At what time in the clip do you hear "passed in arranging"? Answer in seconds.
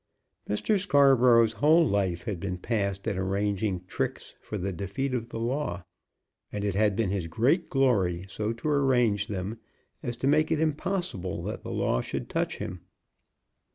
2.57-3.85